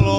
[0.00, 0.11] no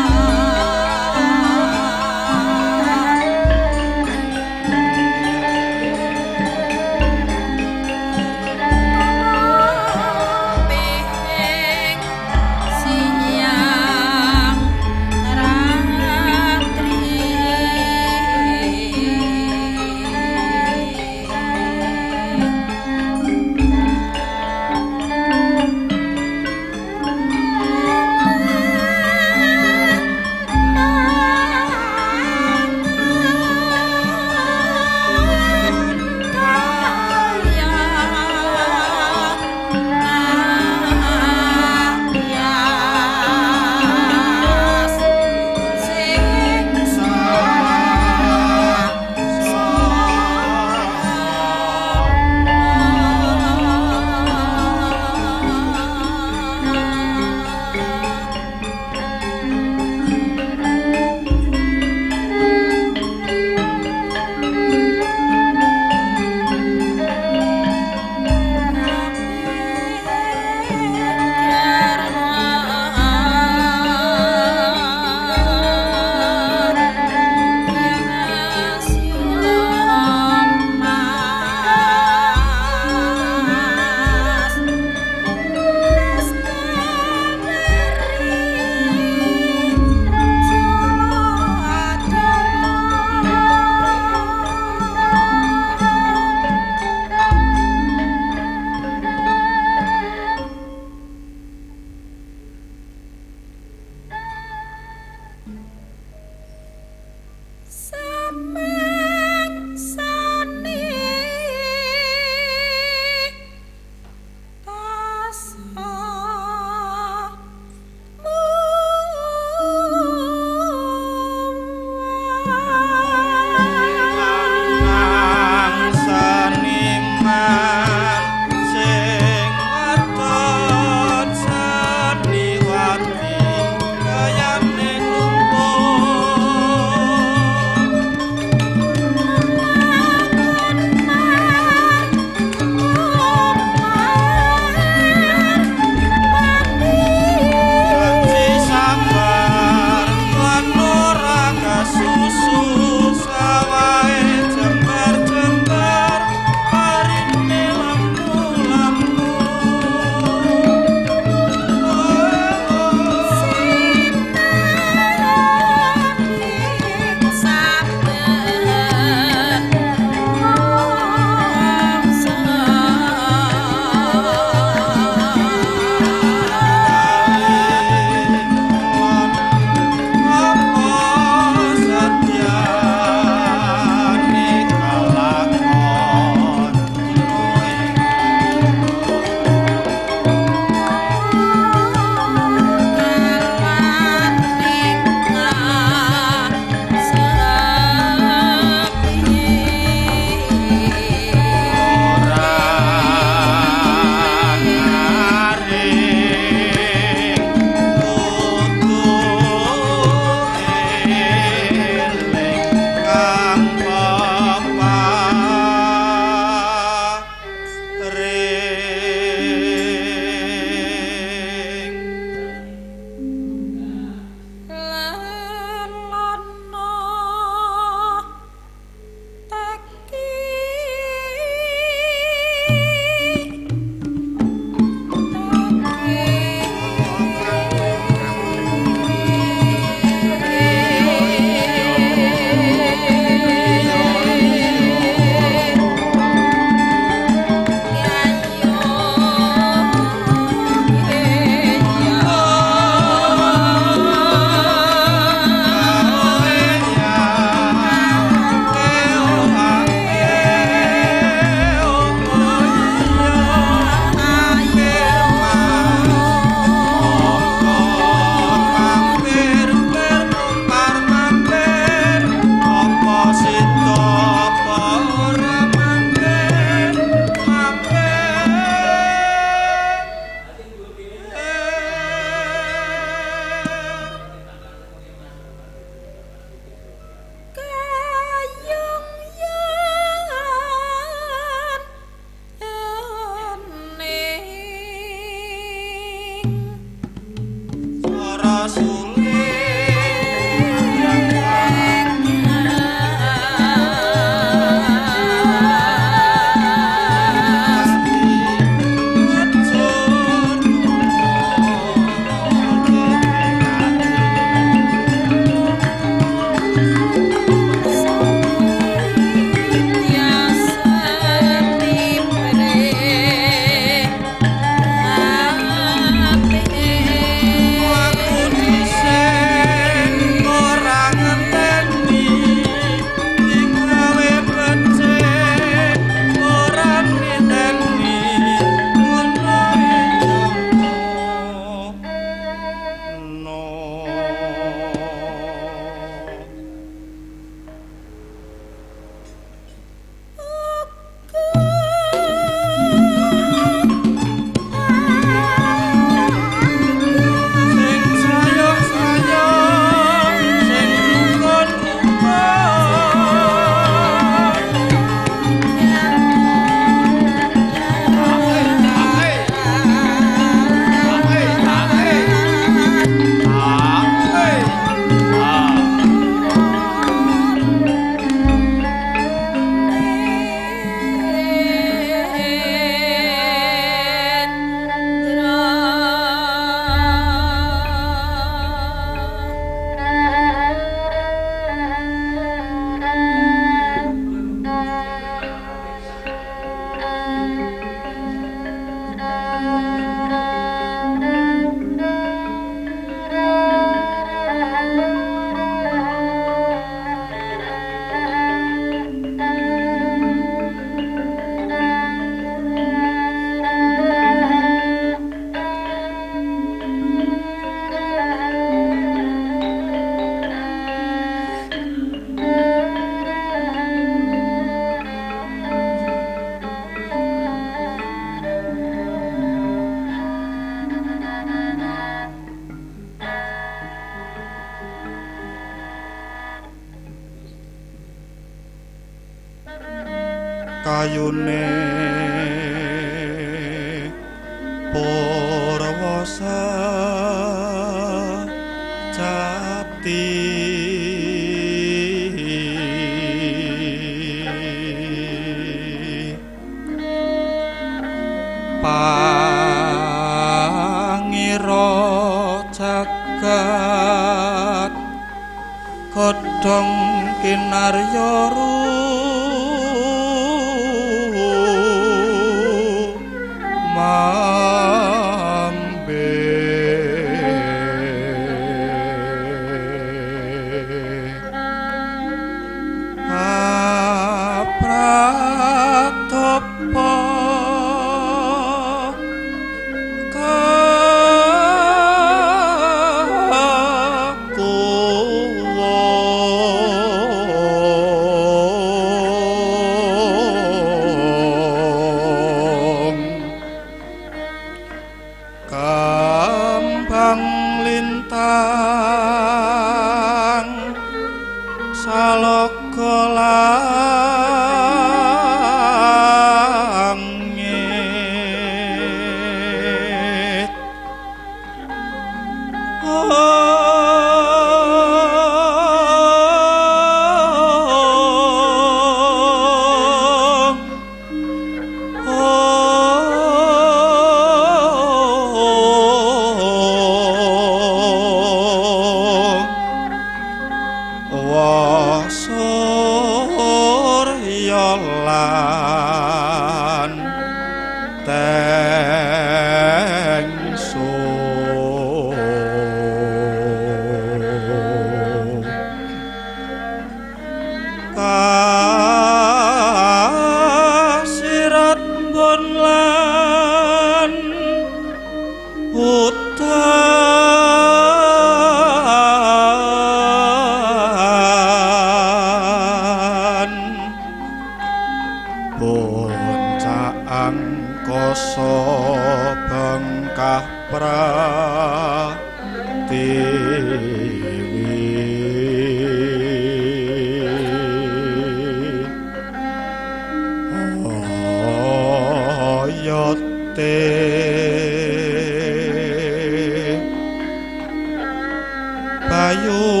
[599.51, 600.00] cayó.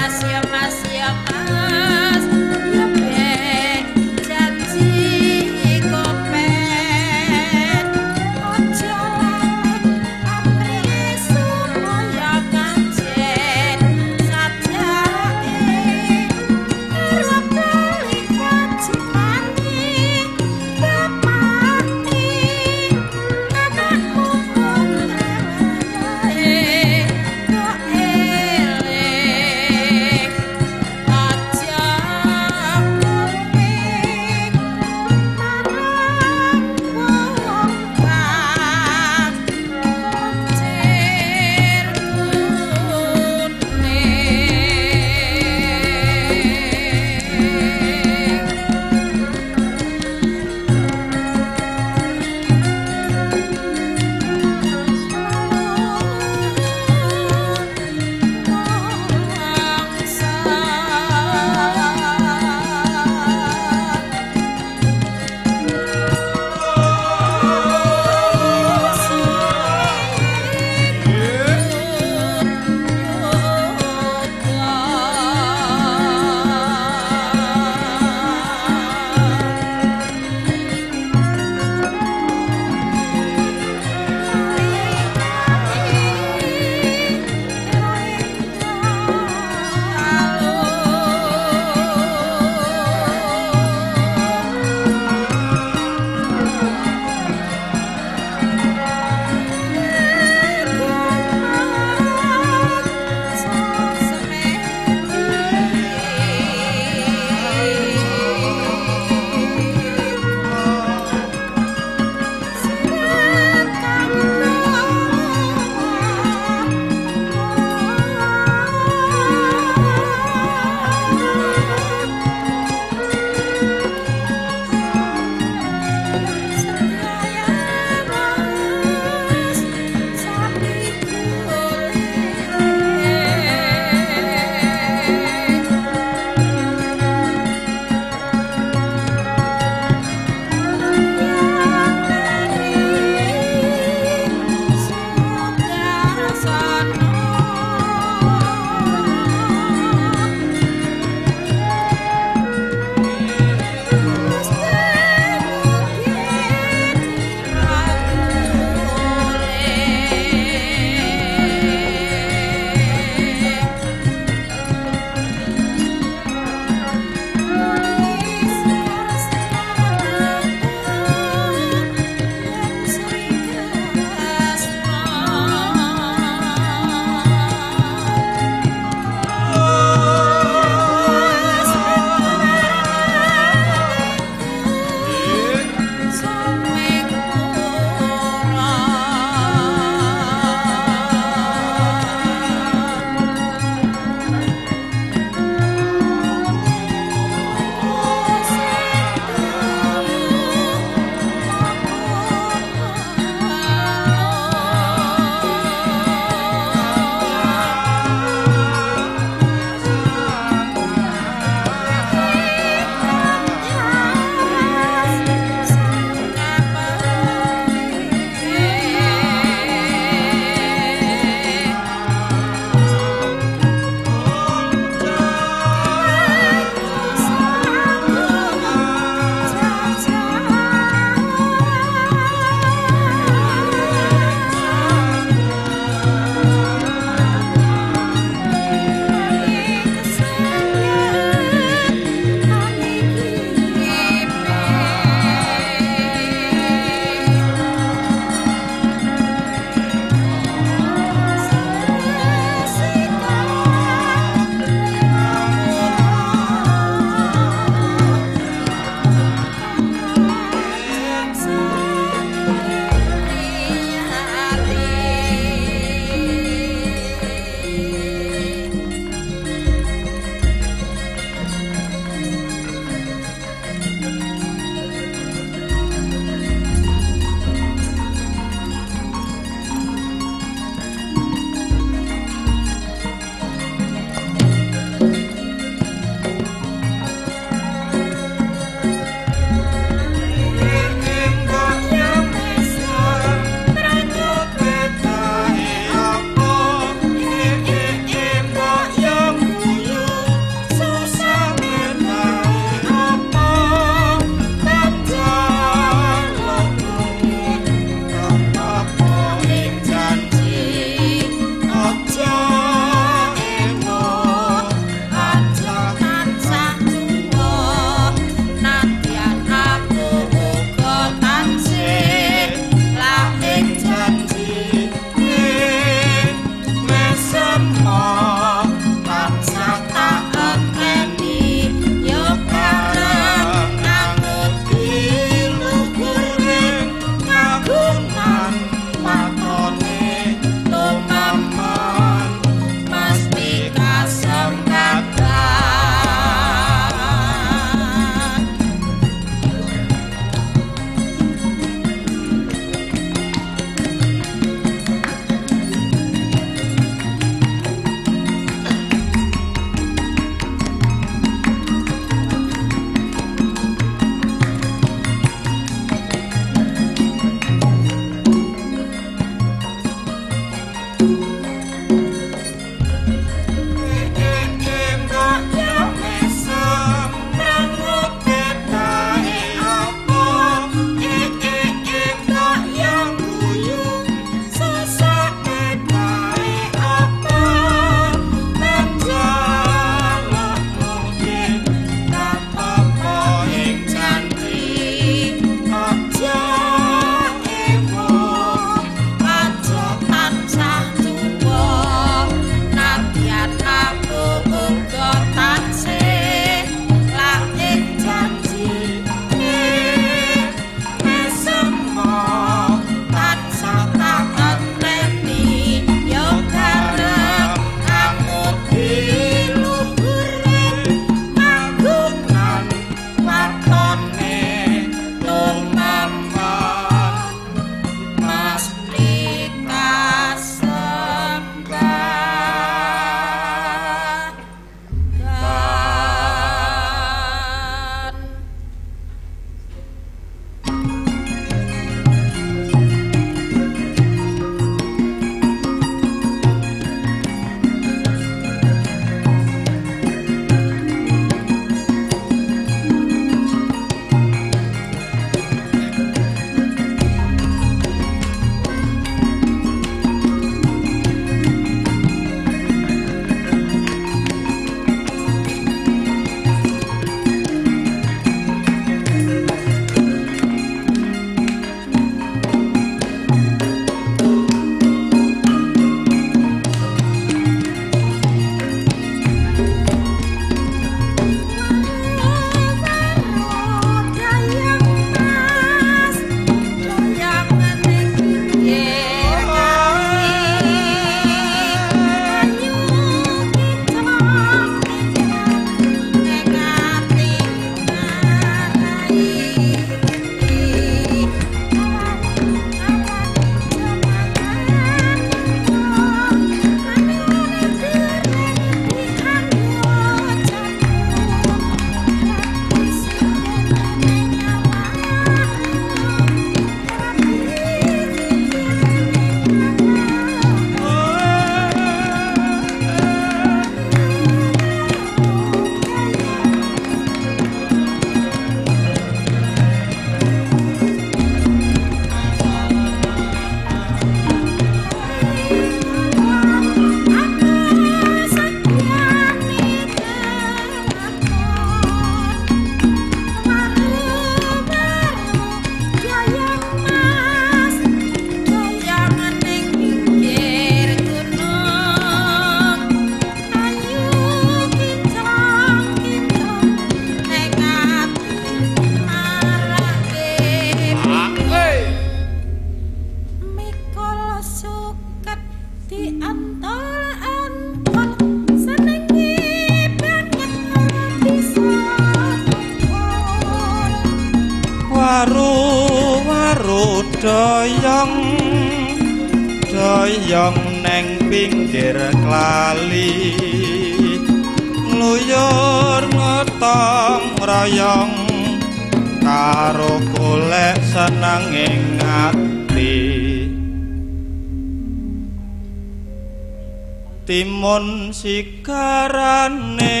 [597.28, 600.00] Timun sikarane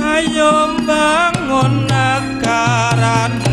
[0.00, 3.45] ayo bangun nagarane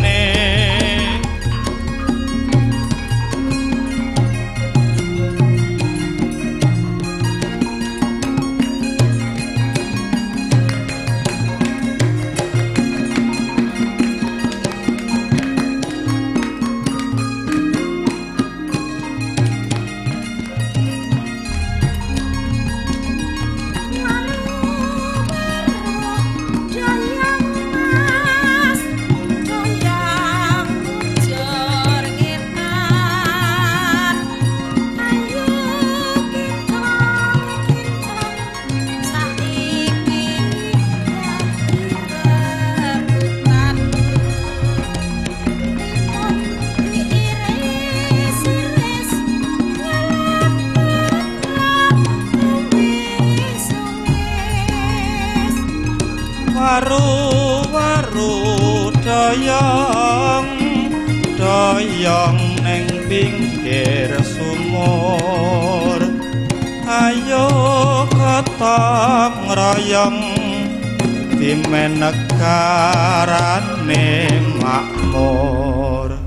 [71.54, 74.10] dimenegarane
[74.58, 76.18] makmur.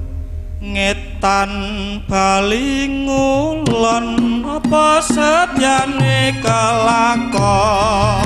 [0.63, 1.51] Ngetan
[2.07, 4.07] bali ngulon
[4.47, 8.26] apa sedyane kelakon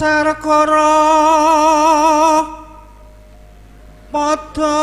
[0.00, 0.96] sarkara.
[4.12, 4.78] Padha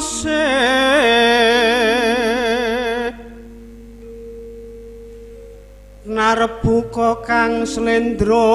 [0.00, 0.44] se.
[6.16, 8.48] Narbuka kang slendra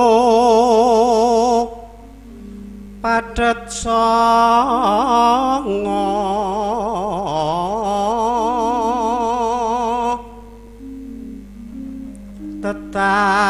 [3.02, 5.27] padhet sanga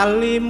[0.08, 0.48] tetalimong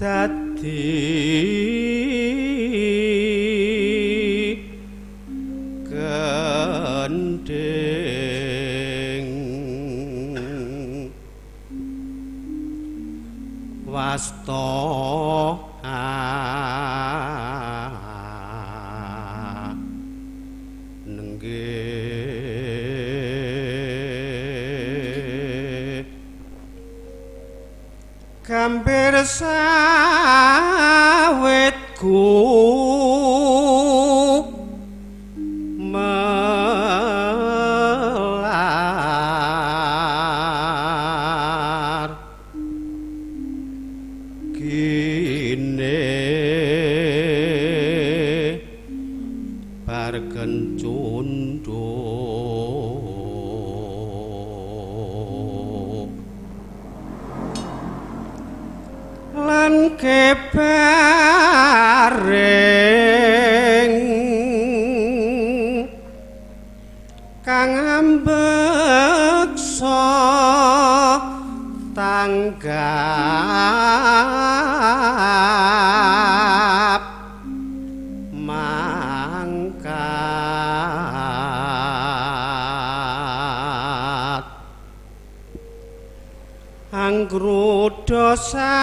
[0.00, 1.13] dadi
[29.24, 29.83] coração.
[79.74, 80.04] Mangkat
[86.94, 88.76] anggrodosa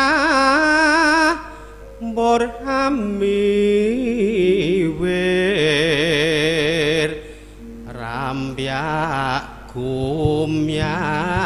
[2.04, 3.22] mbor amiwir
[7.88, 11.41] rambyak gumyak